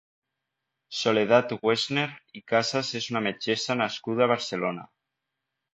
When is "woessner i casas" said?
1.67-2.91